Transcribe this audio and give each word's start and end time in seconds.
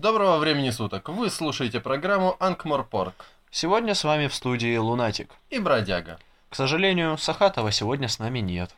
Доброго 0.00 0.38
времени 0.38 0.70
суток. 0.70 1.08
Вы 1.08 1.28
слушаете 1.28 1.80
программу 1.80 2.36
Анкморпорк 2.38 3.24
Сегодня 3.50 3.96
с 3.96 4.04
вами 4.04 4.28
в 4.28 4.34
студии 4.34 4.76
Лунатик. 4.76 5.32
и 5.50 5.58
Бродяга. 5.58 6.20
К 6.50 6.54
сожалению, 6.54 7.18
Сахатова 7.18 7.72
сегодня 7.72 8.06
с 8.06 8.20
нами 8.20 8.38
нет. 8.38 8.70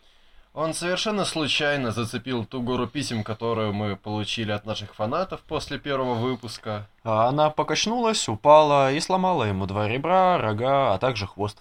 Он 0.55 0.73
совершенно 0.73 1.27
случайно 1.27 1.91
зацепил 1.91 2.47
ту 2.47 2.63
гору 2.63 2.87
писем, 2.87 3.23
которую 3.23 3.75
мы 3.75 3.97
получили 3.97 4.51
от 4.51 4.65
наших 4.65 4.95
фанатов 4.95 5.43
после 5.43 5.79
первого 5.79 6.15
выпуска. 6.15 6.87
А 7.05 7.29
она 7.29 7.51
покачнулась, 7.51 8.27
упала 8.27 8.91
и 8.91 8.99
сломала 8.99 9.45
ему 9.45 9.67
два 9.67 9.89
ребра, 9.89 10.39
рога, 10.39 10.95
а 10.95 10.99
также 10.99 11.27
хвост. 11.27 11.59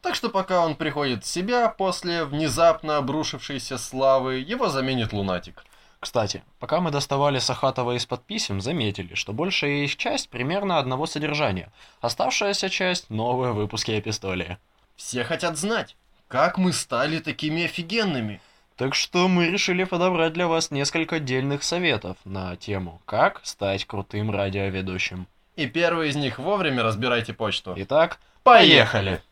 Так 0.00 0.14
что 0.14 0.30
пока 0.30 0.64
он 0.64 0.76
приходит 0.76 1.24
в 1.24 1.28
себя 1.28 1.68
после 1.68 2.24
внезапно 2.24 2.96
обрушившейся 2.96 3.76
славы, 3.76 4.36
его 4.36 4.70
заменит 4.70 5.12
лунатик. 5.12 5.62
Кстати, 6.04 6.42
пока 6.58 6.80
мы 6.80 6.90
доставали 6.90 7.38
Сахатова 7.38 7.96
из-под 7.96 8.24
писем, 8.24 8.60
заметили, 8.60 9.14
что 9.14 9.32
большая 9.32 9.84
их 9.84 9.96
часть 9.96 10.28
примерно 10.28 10.78
одного 10.78 11.06
содержания. 11.06 11.72
Оставшаяся 12.02 12.68
часть— 12.68 13.06
новые 13.08 13.54
выпуски 13.54 13.98
эпистолии. 13.98 14.58
Все 14.96 15.24
хотят 15.24 15.56
знать, 15.56 15.96
как 16.28 16.58
мы 16.58 16.74
стали 16.74 17.20
такими 17.20 17.64
офигенными. 17.64 18.42
Так 18.76 18.94
что 18.94 19.28
мы 19.28 19.46
решили 19.46 19.84
подобрать 19.84 20.34
для 20.34 20.46
вас 20.46 20.70
несколько 20.70 21.16
отдельных 21.16 21.62
советов 21.62 22.18
на 22.26 22.54
тему 22.56 23.00
«Как 23.06 23.40
стать 23.42 23.86
крутым 23.86 24.30
радиоведущим». 24.30 25.26
И 25.56 25.66
первый 25.66 26.10
из 26.10 26.16
них 26.16 26.38
вовремя 26.38 26.82
разбирайте 26.82 27.32
почту. 27.32 27.72
Итак, 27.78 28.18
Поехали! 28.42 29.22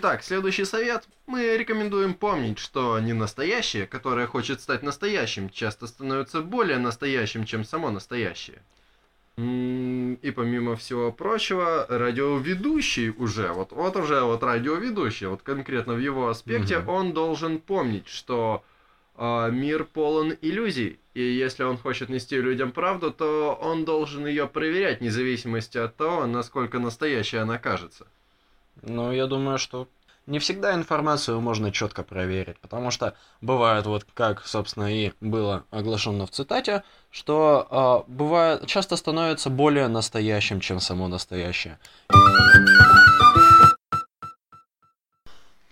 Итак, 0.00 0.22
следующий 0.22 0.64
совет. 0.64 1.08
Мы 1.26 1.56
рекомендуем 1.56 2.14
помнить, 2.14 2.60
что 2.60 3.00
не 3.00 3.14
настоящее, 3.14 3.84
которое 3.84 4.28
хочет 4.28 4.60
стать 4.60 4.84
настоящим, 4.84 5.50
часто 5.50 5.88
становится 5.88 6.40
более 6.40 6.78
настоящим, 6.78 7.44
чем 7.44 7.64
само 7.64 7.90
настоящее. 7.90 8.62
И 9.36 10.32
помимо 10.36 10.76
всего 10.76 11.10
прочего, 11.10 11.84
радиоведущий 11.88 13.08
уже, 13.08 13.48
вот, 13.52 13.72
вот 13.72 13.96
уже 13.96 14.20
вот 14.20 14.44
радиоведущий, 14.44 15.26
вот 15.26 15.42
конкретно 15.42 15.94
в 15.94 15.98
его 15.98 16.28
аспекте, 16.28 16.78
Мгм. 16.78 16.88
он 16.88 17.12
должен 17.12 17.58
помнить, 17.58 18.06
что 18.06 18.62
а, 19.16 19.50
мир 19.50 19.82
полон 19.82 20.32
иллюзий, 20.40 21.00
и 21.14 21.22
если 21.22 21.64
он 21.64 21.76
хочет 21.76 22.08
нести 22.08 22.40
людям 22.40 22.70
правду, 22.70 23.10
то 23.10 23.58
он 23.60 23.84
должен 23.84 24.28
ее 24.28 24.46
проверять, 24.46 25.00
вне 25.00 25.10
зависимости 25.10 25.76
от 25.76 25.96
того, 25.96 26.24
насколько 26.26 26.78
настоящей 26.78 27.38
она 27.38 27.58
кажется. 27.58 28.06
Ну, 28.82 29.12
я 29.12 29.26
думаю, 29.26 29.58
что 29.58 29.88
не 30.26 30.38
всегда 30.38 30.74
информацию 30.74 31.40
можно 31.40 31.72
четко 31.72 32.02
проверить, 32.02 32.58
потому 32.58 32.90
что 32.90 33.14
бывает 33.40 33.86
вот 33.86 34.04
как, 34.12 34.46
собственно, 34.46 34.92
и 34.92 35.12
было 35.20 35.64
оглашено 35.70 36.26
в 36.26 36.30
цитате, 36.30 36.84
что 37.10 37.66
а, 37.70 38.04
бывает 38.06 38.66
часто 38.66 38.96
становится 38.96 39.48
более 39.48 39.88
настоящим, 39.88 40.60
чем 40.60 40.80
само 40.80 41.08
настоящее. 41.08 41.78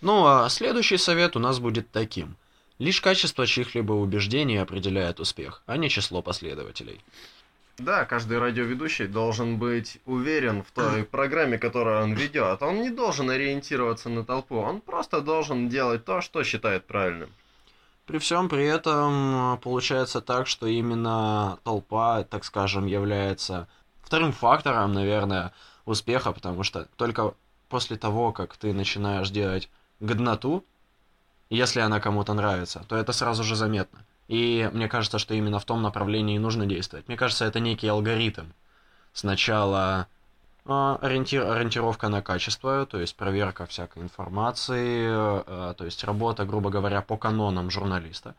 Ну, 0.00 0.24
а 0.24 0.48
следующий 0.48 0.96
совет 0.96 1.36
у 1.36 1.38
нас 1.38 1.58
будет 1.58 1.90
таким. 1.90 2.36
Лишь 2.78 3.00
качество 3.00 3.46
чьих-либо 3.46 3.92
убеждений 3.92 4.56
определяет 4.56 5.20
успех, 5.20 5.62
а 5.66 5.76
не 5.76 5.90
число 5.90 6.22
последователей. 6.22 7.02
Да, 7.78 8.06
каждый 8.06 8.38
радиоведущий 8.38 9.06
должен 9.06 9.58
быть 9.58 9.98
уверен 10.06 10.62
в 10.62 10.70
той 10.70 11.04
программе, 11.04 11.58
которую 11.58 12.02
он 12.02 12.14
ведет. 12.14 12.62
Он 12.62 12.80
не 12.80 12.90
должен 12.90 13.28
ориентироваться 13.28 14.08
на 14.08 14.24
толпу, 14.24 14.56
он 14.56 14.80
просто 14.80 15.20
должен 15.20 15.68
делать 15.68 16.04
то, 16.04 16.22
что 16.22 16.42
считает 16.42 16.86
правильным. 16.86 17.30
При 18.06 18.18
всем 18.18 18.48
при 18.48 18.64
этом 18.64 19.54
э, 19.54 19.56
получается 19.58 20.20
так, 20.20 20.46
что 20.46 20.66
именно 20.66 21.58
толпа, 21.64 22.22
так 22.22 22.44
скажем, 22.44 22.86
является 22.86 23.68
вторым 24.00 24.32
фактором, 24.32 24.92
наверное, 24.92 25.52
успеха, 25.84 26.32
потому 26.32 26.62
что 26.62 26.86
только 26.96 27.34
после 27.68 27.96
того, 27.96 28.32
как 28.32 28.56
ты 28.56 28.72
начинаешь 28.72 29.30
делать 29.30 29.68
годноту, 29.98 30.64
если 31.50 31.80
она 31.80 32.00
кому-то 32.00 32.32
нравится, 32.32 32.84
то 32.88 32.96
это 32.96 33.12
сразу 33.12 33.42
же 33.42 33.56
заметно. 33.56 33.98
И 34.28 34.68
мне 34.72 34.88
кажется, 34.88 35.18
что 35.18 35.34
именно 35.34 35.58
в 35.58 35.64
том 35.64 35.82
направлении 35.82 36.36
и 36.36 36.40
нужно 36.40 36.66
действовать. 36.66 37.06
Мне 37.08 37.16
кажется, 37.16 37.44
это 37.44 37.60
некий 37.60 37.88
алгоритм. 37.88 38.46
Сначала 39.12 40.08
а, 40.64 40.98
ориентир, 41.00 41.48
ориентировка 41.48 42.08
на 42.08 42.22
качество, 42.22 42.86
то 42.86 43.00
есть 43.00 43.14
проверка 43.16 43.66
всякой 43.66 44.02
информации, 44.02 45.06
а, 45.08 45.74
то 45.74 45.84
есть 45.84 46.02
работа, 46.02 46.44
грубо 46.44 46.70
говоря, 46.70 47.02
по 47.02 47.16
канонам 47.16 47.70
журналиста. 47.70 48.34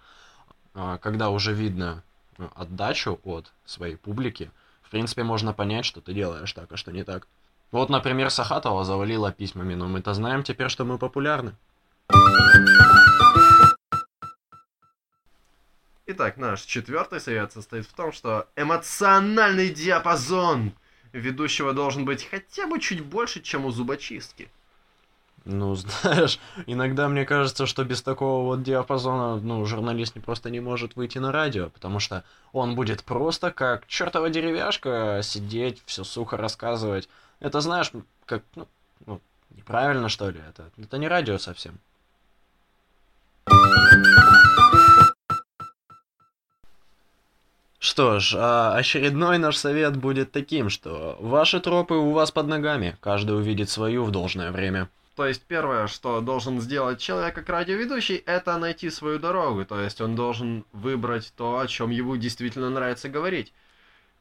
А, 0.76 0.98
Когда 0.98 1.30
уже 1.30 1.54
видно 1.54 2.04
ну, 2.38 2.50
отдачу 2.56 3.20
от 3.24 3.52
своей 3.66 3.96
публики, 3.96 4.52
в 4.82 4.90
принципе, 4.90 5.24
можно 5.24 5.54
понять, 5.54 5.86
что 5.86 6.02
ты 6.02 6.14
делаешь 6.14 6.52
так, 6.52 6.72
а 6.72 6.78
что 6.78 6.92
не 6.92 7.04
так. 7.04 7.28
Вот, 7.72 7.90
например, 7.90 8.30
Сахатова 8.30 8.84
завалила 8.84 9.32
письмами, 9.32 9.74
но 9.74 9.88
мы-то 9.88 10.14
знаем 10.14 10.44
теперь, 10.44 10.70
что 10.70 10.86
мы 10.86 10.98
популярны. 10.98 11.56
Итак, 16.10 16.38
наш 16.38 16.62
четвертый 16.62 17.20
совет 17.20 17.52
состоит 17.52 17.86
в 17.86 17.92
том, 17.92 18.14
что 18.14 18.48
эмоциональный 18.56 19.70
диапазон 19.70 20.72
ведущего 21.12 21.74
должен 21.74 22.06
быть 22.06 22.24
хотя 22.24 22.66
бы 22.66 22.80
чуть 22.80 23.04
больше, 23.04 23.42
чем 23.42 23.66
у 23.66 23.72
зубочистки. 23.72 24.50
Ну, 25.44 25.76
знаешь, 25.76 26.40
иногда 26.66 27.10
мне 27.10 27.26
кажется, 27.26 27.66
что 27.66 27.84
без 27.84 28.02
такого 28.02 28.46
вот 28.46 28.64
диапазона, 28.64 29.36
ну, 29.36 29.66
журналист 29.66 30.16
не 30.16 30.22
просто 30.22 30.50
не 30.50 30.62
может 30.62 30.96
выйти 30.96 31.18
на 31.18 31.34
радио, 31.34 31.70
потому 31.72 32.00
что 32.00 32.24
он 32.54 32.76
будет 32.76 33.04
просто 33.04 33.52
как 33.52 33.86
чертова 33.88 34.30
деревяшка 34.30 35.20
сидеть, 35.24 35.84
все 35.86 36.06
сухо 36.06 36.38
рассказывать. 36.38 37.10
Это, 37.42 37.60
знаешь, 37.60 37.92
как, 38.26 38.44
ну, 38.56 38.66
ну, 39.06 39.20
неправильно, 39.50 40.08
что 40.08 40.30
ли, 40.30 40.40
это, 40.48 40.72
это 40.78 40.98
не 40.98 41.10
радио 41.10 41.38
совсем. 41.38 41.80
Что 47.98 48.20
ж, 48.20 48.36
а 48.38 48.76
очередной 48.76 49.40
наш 49.40 49.58
совет 49.58 49.98
будет 49.98 50.32
таким, 50.32 50.70
что 50.70 51.18
ваши 51.20 51.60
тропы 51.60 51.96
у 51.96 52.12
вас 52.12 52.30
под 52.30 52.46
ногами, 52.46 52.96
каждый 53.00 53.36
увидит 53.36 53.72
свою 53.72 54.04
в 54.04 54.12
должное 54.12 54.52
время. 54.52 54.88
То 55.16 55.26
есть 55.26 55.42
первое, 55.48 55.88
что 55.88 56.22
должен 56.22 56.62
сделать 56.62 57.00
человек 57.00 57.34
как 57.34 57.50
радиоведущий, 57.50 58.18
это 58.18 58.56
найти 58.60 58.92
свою 58.92 59.18
дорогу. 59.18 59.66
То 59.66 59.82
есть 59.82 60.00
он 60.00 60.16
должен 60.16 60.64
выбрать 60.74 61.34
то, 61.36 61.58
о 61.58 61.66
чем 61.66 61.90
ему 61.90 62.18
действительно 62.18 62.70
нравится 62.70 63.10
говорить. 63.10 63.52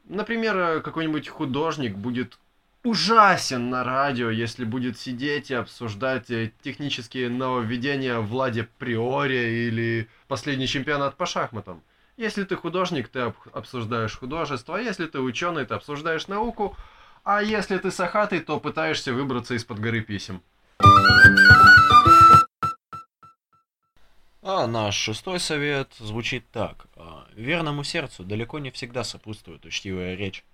Например, 0.07 0.81
какой-нибудь 0.81 1.29
художник 1.29 1.97
будет 1.97 2.39
ужасен 2.83 3.69
на 3.69 3.85
радио, 3.85 4.31
если 4.31 4.65
будет 4.65 4.99
сидеть 4.99 5.51
и 5.51 5.55
обсуждать 5.55 6.31
э, 6.31 6.51
технические 6.63 7.29
нововведения 7.29 8.21
Владе 8.21 8.67
Приоре 8.79 9.69
или 9.69 10.09
последний 10.29 10.67
чемпионат 10.67 11.17
по 11.17 11.27
шахматам. 11.27 11.83
Если 12.17 12.45
ты 12.45 12.57
художник, 12.57 13.09
ты 13.09 13.21
об- 13.21 13.37
обсуждаешь 13.53 14.19
художество, 14.19 14.77
а 14.77 14.81
если 14.81 15.07
ты 15.07 15.21
ученый, 15.21 15.67
ты 15.67 15.75
обсуждаешь 15.75 16.29
науку, 16.29 16.75
а 17.25 17.43
если 17.43 17.77
ты 17.77 17.91
сахатый, 17.91 18.41
то 18.41 18.59
пытаешься 18.59 19.13
выбраться 19.13 19.55
из-под 19.55 19.81
горы 19.81 20.01
писем. 20.01 20.43
А 24.43 24.67
наш 24.67 24.95
шестой 24.95 25.41
совет 25.41 25.93
звучит 25.99 26.49
так. 26.53 26.87
А, 26.95 27.27
Верному 27.35 27.83
сердцу 27.85 28.23
далеко 28.25 28.61
не 28.61 28.71
всегда 28.71 29.03
сопутствует 29.05 29.65
учтивая 29.67 30.15
речь. 30.15 30.45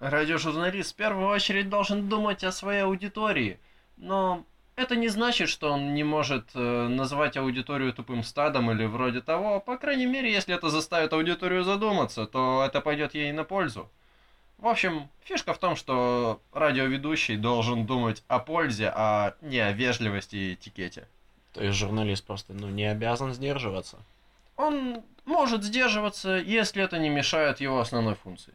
Радиожурналист 0.00 0.94
в 0.94 0.96
первую 0.96 1.28
очередь 1.28 1.68
должен 1.68 2.08
думать 2.08 2.42
о 2.42 2.50
своей 2.50 2.82
аудитории, 2.82 3.60
но 3.96 4.44
это 4.76 4.96
не 4.96 5.08
значит, 5.08 5.48
что 5.48 5.72
он 5.72 5.94
не 5.94 6.02
может 6.04 6.46
э, 6.54 6.88
называть 6.88 7.36
аудиторию 7.36 7.92
тупым 7.92 8.24
стадом 8.24 8.70
или 8.70 8.84
вроде 8.84 9.20
того. 9.20 9.60
По 9.60 9.76
крайней 9.76 10.06
мере, 10.06 10.32
если 10.32 10.54
это 10.54 10.68
заставит 10.68 11.12
аудиторию 11.12 11.64
задуматься, 11.64 12.26
то 12.26 12.64
это 12.66 12.80
пойдет 12.80 13.14
ей 13.14 13.32
на 13.32 13.44
пользу. 13.44 13.88
В 14.58 14.66
общем, 14.66 15.08
фишка 15.24 15.52
в 15.52 15.58
том, 15.58 15.76
что 15.76 16.40
радиоведущий 16.52 17.36
должен 17.36 17.86
думать 17.86 18.24
о 18.28 18.38
пользе, 18.38 18.92
а 18.94 19.34
не 19.42 19.58
о 19.58 19.72
вежливости 19.72 20.36
и 20.36 20.54
этикете. 20.54 21.06
То 21.52 21.62
есть 21.62 21.78
журналист 21.78 22.24
просто 22.24 22.52
ну, 22.52 22.68
не 22.68 22.84
обязан 22.84 23.32
сдерживаться. 23.32 23.98
Он 24.56 25.02
может 25.24 25.62
сдерживаться, 25.62 26.36
если 26.36 26.82
это 26.82 26.98
не 26.98 27.10
мешает 27.10 27.60
его 27.60 27.80
основной 27.80 28.14
функции. 28.14 28.54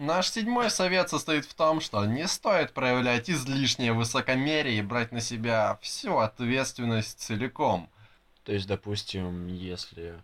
Наш 0.00 0.30
седьмой 0.30 0.70
совет 0.70 1.10
состоит 1.10 1.44
в 1.44 1.52
том, 1.52 1.82
что 1.82 2.02
не 2.06 2.26
стоит 2.26 2.72
проявлять 2.72 3.28
излишнее 3.28 3.92
высокомерие 3.92 4.78
и 4.78 4.82
брать 4.82 5.12
на 5.12 5.20
себя 5.20 5.78
всю 5.82 6.16
ответственность 6.16 7.20
целиком. 7.20 7.90
То 8.44 8.52
есть, 8.52 8.66
допустим, 8.66 9.46
если 9.48 10.18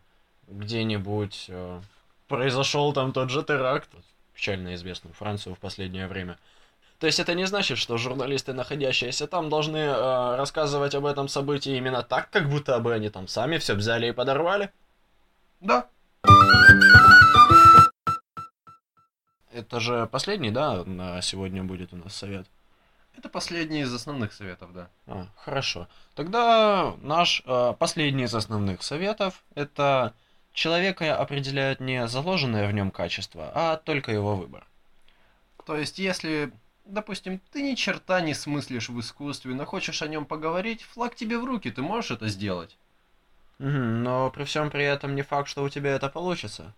где-нибудь 0.49 1.45
э, 1.49 1.83
произошел 2.27 2.95
там 2.95 3.13
тот 3.13 3.29
же 3.29 3.43
теракт, 3.43 3.91
печально 4.33 4.75
известный 4.77 5.13
Францию 5.13 5.55
в 5.55 5.59
последнее 5.59 6.07
время, 6.07 6.39
То 6.99 7.07
есть 7.07 7.21
это 7.21 7.35
не 7.35 7.47
значит, 7.47 7.77
что 7.77 7.99
журналисты, 7.99 8.55
находящиеся 8.55 9.27
там, 9.27 9.51
должны 9.51 9.77
э, 9.77 10.37
рассказывать 10.37 10.95
об 10.95 11.05
этом 11.05 11.29
событии 11.29 11.77
именно 11.77 12.03
так, 12.03 12.31
как 12.31 12.49
будто 12.49 12.79
бы 12.81 12.95
они 12.95 13.11
там 13.11 13.29
сами 13.29 13.59
все 13.59 13.75
взяли 13.75 14.09
и 14.09 14.13
подорвали? 14.13 14.71
Да. 15.61 15.87
Это 19.57 19.81
же 19.81 20.07
последний, 20.07 20.51
да, 20.51 20.85
на 20.85 21.23
сегодня 21.23 21.65
будет 21.65 21.95
у 21.95 21.97
нас 21.97 22.15
совет? 22.15 22.47
Это 23.17 23.31
последний 23.31 23.81
из 23.81 23.95
основных 23.95 24.35
советов, 24.35 24.75
да. 24.75 24.91
А, 25.07 25.27
хорошо. 25.37 25.89
Тогда 26.15 26.95
наш 27.01 27.43
э, 27.47 27.75
последний 27.79 28.25
из 28.25 28.35
основных 28.35 28.83
советов 28.83 29.43
это 29.55 30.13
человека 30.53 31.17
определяют 31.17 31.81
не 31.81 32.07
заложенное 32.07 32.69
в 32.69 32.73
нем 32.73 32.91
качество, 32.91 33.51
а 33.55 33.77
только 33.79 34.13
его 34.13 34.37
выбор. 34.37 34.67
То 35.65 35.75
есть, 35.79 35.99
если, 35.99 36.53
допустим, 36.85 37.41
ты 37.51 37.63
ни 37.63 37.75
черта 37.77 38.21
не 38.21 38.35
смыслишь 38.35 38.91
в 38.91 39.01
искусстве, 39.01 39.55
но 39.55 39.65
хочешь 39.65 40.03
о 40.03 40.09
нем 40.09 40.27
поговорить, 40.27 40.83
флаг 40.83 41.15
тебе 41.15 41.39
в 41.39 41.45
руки, 41.47 41.71
ты 41.71 41.81
можешь 41.81 42.11
это 42.11 42.29
сделать. 42.29 42.77
Угу, 43.59 43.69
но 43.69 44.31
при 44.31 44.45
всем 44.45 44.71
при 44.71 44.85
этом 44.85 45.15
не 45.15 45.23
факт, 45.23 45.49
что 45.49 45.65
у 45.65 45.71
тебя 45.71 45.93
это 45.93 46.11
получится. 46.11 46.75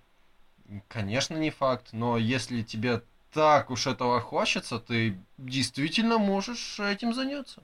Конечно, 0.88 1.36
не 1.36 1.50
факт, 1.50 1.88
но 1.92 2.18
если 2.18 2.62
тебе 2.62 3.02
так 3.32 3.70
уж 3.70 3.86
этого 3.86 4.20
хочется, 4.20 4.78
ты 4.78 5.18
действительно 5.38 6.18
можешь 6.18 6.78
этим 6.78 7.14
заняться. 7.14 7.62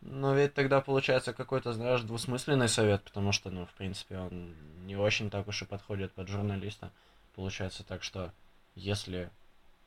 Но 0.00 0.34
ведь 0.34 0.54
тогда 0.54 0.80
получается 0.80 1.32
какой-то, 1.34 1.72
знаешь, 1.72 2.00
двусмысленный 2.02 2.68
совет, 2.68 3.02
потому 3.04 3.32
что, 3.32 3.50
ну, 3.50 3.66
в 3.66 3.72
принципе, 3.74 4.18
он 4.18 4.54
не 4.86 4.96
очень 4.96 5.30
так 5.30 5.48
уж 5.48 5.62
и 5.62 5.66
подходит 5.66 6.12
под 6.12 6.28
журналиста. 6.28 6.90
Получается 7.34 7.84
так, 7.84 8.02
что 8.02 8.32
если 8.74 9.30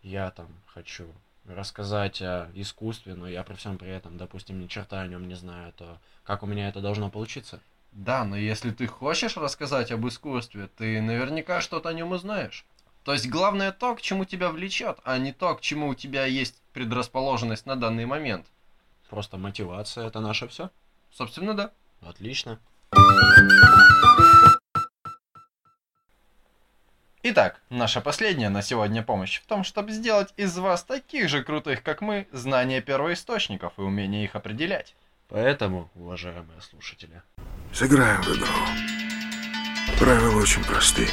я 0.04 0.30
там 0.32 0.48
хочу 0.68 1.08
рассказать 1.46 2.22
о 2.22 2.50
искусстве, 2.54 3.16
но 3.16 3.28
я 3.28 3.44
при 3.44 3.56
всем 3.56 3.78
при 3.78 3.90
этом, 3.90 4.18
допустим, 4.18 4.60
ни 4.60 4.68
черта 4.68 5.02
о 5.02 5.08
нем 5.08 5.28
не 5.28 5.36
знаю, 5.36 5.74
то 5.74 6.00
как 6.24 6.44
у 6.44 6.46
меня 6.46 6.70
это 6.70 6.82
должно 6.82 7.10
получиться? 7.10 7.60
Да, 7.94 8.26
но 8.26 8.36
если 8.36 8.72
ты 8.72 8.88
хочешь 8.88 9.38
рассказать 9.38 9.92
об 9.92 10.08
искусстве, 10.08 10.68
ты 10.78 11.00
наверняка 11.00 11.62
что-то 11.62 11.90
о 11.90 11.94
нем 11.94 12.12
узнаешь. 12.12 12.66
То 13.04 13.14
есть 13.14 13.30
главное 13.30 13.72
то, 13.72 13.96
к 13.96 14.02
чему 14.02 14.26
тебя 14.26 14.50
влечет, 14.50 14.98
а 15.04 15.18
не 15.20 15.32
то, 15.32 15.54
к 15.56 15.62
чему 15.62 15.90
у 15.90 15.96
тебя 15.96 16.26
есть 16.26 16.60
предрасположенность 16.74 17.68
на 17.68 17.76
данный 17.76 18.06
момент. 18.06 18.48
Просто 19.10 19.38
мотивация 19.38 20.08
это 20.08 20.22
наше 20.22 20.48
все? 20.48 20.72
Собственно, 21.12 21.54
да. 21.54 21.72
Отлично. 22.02 22.60
Итак, 27.22 27.62
наша 27.70 28.02
последняя 28.02 28.50
на 28.50 28.64
сегодня 28.64 29.04
помощь 29.04 29.40
в 29.40 29.46
том, 29.46 29.64
чтобы 29.64 29.92
сделать 29.92 30.34
из 30.36 30.58
вас 30.58 30.84
таких 30.84 31.30
же 31.30 31.44
крутых, 31.44 31.84
как 31.84 32.02
мы, 32.02 32.28
знания 32.32 32.82
первоисточников 32.82 33.74
и 33.78 33.82
умение 33.82 34.24
их 34.24 34.36
определять. 34.36 34.96
Поэтому, 35.30 35.90
уважаемые 35.96 36.62
слушатели, 36.62 37.22
Сыграем 37.74 38.22
в 38.22 38.28
игру. 38.38 38.54
Правила 39.98 40.40
очень 40.40 40.64
просты. 40.64 41.08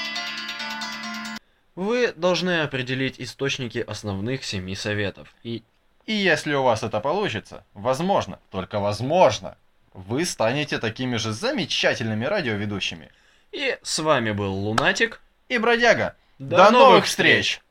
вы 1.75 2.13
должны 2.15 2.61
определить 2.61 3.15
источники 3.19 3.79
основных 3.79 4.45
семи 4.45 4.75
советов. 4.75 5.35
И 5.43 5.63
И 6.05 6.13
если 6.13 6.53
у 6.53 6.63
вас 6.63 6.83
это 6.83 7.01
получится, 7.01 7.65
возможно, 7.73 8.39
только 8.51 8.79
возможно, 8.79 9.57
вы 9.95 10.27
станете 10.27 10.79
такими 10.79 11.17
же 11.17 11.33
замечательными 11.33 12.27
радиоведущими. 12.27 13.11
И 13.53 13.79
с 13.83 13.99
вами 13.99 14.33
был 14.33 14.53
Лунатик. 14.53 15.23
И, 15.49 15.57
бродяга, 15.57 16.15
До 16.39 16.57
до, 16.57 16.71
новых 16.73 17.07
встреч! 17.07 17.63